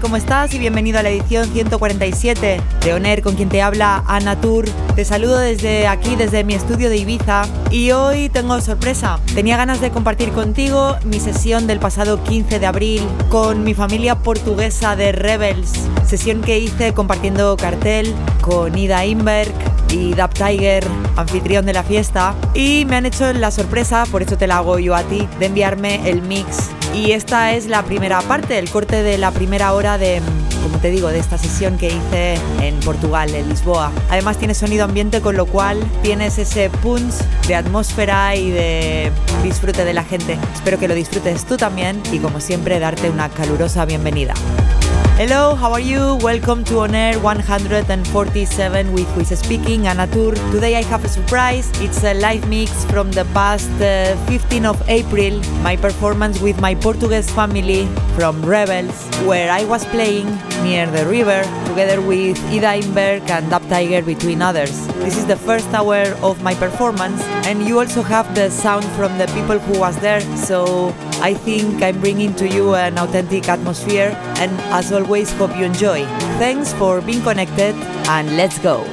¿Cómo 0.00 0.16
estás? 0.16 0.52
Y 0.52 0.58
bienvenido 0.58 0.98
a 0.98 1.02
la 1.02 1.10
edición 1.10 1.48
147 1.52 2.60
de 2.84 2.92
Oner 2.92 3.22
con 3.22 3.36
quien 3.36 3.48
te 3.48 3.62
habla 3.62 4.02
Ana 4.08 4.40
Tour. 4.40 4.64
Te 4.96 5.04
saludo 5.04 5.38
desde 5.38 5.86
aquí, 5.86 6.16
desde 6.16 6.42
mi 6.42 6.54
estudio 6.54 6.90
de 6.90 6.96
Ibiza. 6.96 7.44
Y 7.70 7.92
hoy 7.92 8.28
tengo 8.28 8.60
sorpresa. 8.60 9.20
Tenía 9.34 9.56
ganas 9.56 9.80
de 9.80 9.90
compartir 9.90 10.30
contigo 10.30 10.96
mi 11.04 11.20
sesión 11.20 11.68
del 11.68 11.78
pasado 11.78 12.24
15 12.24 12.58
de 12.58 12.66
abril 12.66 13.02
con 13.28 13.62
mi 13.62 13.74
familia 13.74 14.16
portuguesa 14.16 14.96
de 14.96 15.12
Rebels. 15.12 15.72
Sesión 16.04 16.40
que 16.40 16.58
hice 16.58 16.92
compartiendo 16.92 17.56
cartel 17.56 18.12
con 18.40 18.76
Ida 18.76 19.04
Inberg, 19.04 19.52
y 19.92 20.12
Dub 20.12 20.30
Tiger, 20.30 20.84
anfitrión 21.14 21.66
de 21.66 21.72
la 21.72 21.84
fiesta, 21.84 22.34
y 22.52 22.84
me 22.84 22.96
han 22.96 23.06
hecho 23.06 23.32
la 23.32 23.52
sorpresa, 23.52 24.04
por 24.10 24.22
eso 24.22 24.36
te 24.36 24.48
la 24.48 24.56
hago 24.56 24.80
yo 24.80 24.96
a 24.96 25.04
ti, 25.04 25.28
de 25.38 25.46
enviarme 25.46 26.08
el 26.10 26.20
mix 26.22 26.70
y 26.94 27.12
esta 27.12 27.52
es 27.52 27.66
la 27.66 27.82
primera 27.82 28.20
parte, 28.22 28.58
el 28.58 28.70
corte 28.70 29.02
de 29.02 29.18
la 29.18 29.32
primera 29.32 29.72
hora 29.72 29.98
de, 29.98 30.22
como 30.62 30.78
te 30.78 30.90
digo, 30.90 31.08
de 31.08 31.18
esta 31.18 31.38
sesión 31.38 31.76
que 31.76 31.88
hice 31.88 32.38
en 32.60 32.78
Portugal, 32.80 33.34
en 33.34 33.48
Lisboa. 33.48 33.90
Además 34.10 34.38
tiene 34.38 34.54
sonido 34.54 34.84
ambiente, 34.84 35.20
con 35.20 35.36
lo 35.36 35.46
cual 35.46 35.82
tienes 36.02 36.38
ese 36.38 36.70
punch 36.70 37.14
de 37.48 37.56
atmósfera 37.56 38.36
y 38.36 38.50
de 38.50 39.10
disfrute 39.42 39.84
de 39.84 39.92
la 39.92 40.04
gente. 40.04 40.38
Espero 40.54 40.78
que 40.78 40.86
lo 40.86 40.94
disfrutes 40.94 41.44
tú 41.44 41.56
también 41.56 42.00
y 42.12 42.18
como 42.18 42.40
siempre 42.40 42.78
darte 42.78 43.10
una 43.10 43.28
calurosa 43.28 43.84
bienvenida. 43.84 44.34
Hello, 45.16 45.54
how 45.54 45.70
are 45.70 45.78
you? 45.78 46.16
Welcome 46.16 46.64
to 46.64 46.80
On 46.80 46.92
Air 46.92 47.20
147 47.20 48.92
with 48.92 49.30
is 49.30 49.38
speaking, 49.38 49.82
Anatur. 49.82 50.34
Today 50.50 50.74
I 50.74 50.82
have 50.82 51.04
a 51.04 51.08
surprise. 51.08 51.70
It's 51.80 52.02
a 52.02 52.14
live 52.14 52.48
mix 52.48 52.84
from 52.86 53.12
the 53.12 53.24
past 53.26 53.70
uh, 53.80 54.16
15 54.26 54.66
of 54.66 54.82
April, 54.88 55.38
my 55.62 55.76
performance 55.76 56.40
with 56.40 56.60
my 56.60 56.74
Portuguese 56.74 57.30
family 57.30 57.86
from 58.14 58.44
Rebels, 58.44 58.94
where 59.26 59.50
I 59.50 59.64
was 59.64 59.84
playing 59.86 60.26
near 60.62 60.86
the 60.86 61.04
river 61.06 61.42
together 61.66 62.00
with 62.00 62.38
Ida 62.46 62.80
Imberg 62.80 63.28
and 63.28 63.50
Dub 63.50 63.62
Tiger 63.68 64.02
between 64.02 64.40
others. 64.40 64.86
This 65.02 65.16
is 65.16 65.26
the 65.26 65.36
first 65.36 65.68
hour 65.74 66.02
of 66.22 66.42
my 66.42 66.54
performance 66.54 67.20
and 67.46 67.66
you 67.66 67.78
also 67.80 68.02
have 68.02 68.32
the 68.34 68.50
sound 68.50 68.84
from 68.94 69.18
the 69.18 69.26
people 69.34 69.58
who 69.58 69.78
was 69.80 69.98
there, 69.98 70.20
so 70.36 70.94
I 71.20 71.34
think 71.34 71.82
I'm 71.82 72.00
bringing 72.00 72.34
to 72.36 72.48
you 72.48 72.74
an 72.74 72.98
authentic 72.98 73.48
atmosphere 73.48 74.14
and 74.38 74.52
as 74.72 74.92
always 74.92 75.32
hope 75.32 75.56
you 75.56 75.64
enjoy. 75.64 76.04
Thanks 76.38 76.72
for 76.74 77.00
being 77.00 77.22
connected 77.22 77.74
and 78.06 78.36
let's 78.36 78.58
go. 78.58 78.84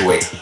fluctuate. 0.00 0.39